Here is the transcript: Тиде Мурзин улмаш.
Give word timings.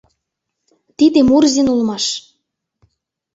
Тиде 0.97 1.19
Мурзин 1.29 1.67
улмаш. 1.73 2.05